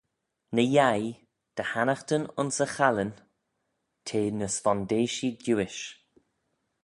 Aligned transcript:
Ny-yeih, 0.55 1.09
dy 1.55 1.63
hannaghtyn 1.71 2.23
ayns 2.39 2.57
y 2.65 2.67
challin, 2.75 3.11
te 4.05 4.19
ny 4.31 4.47
s'vondeishee 4.55 5.37
diuish. 5.43 5.81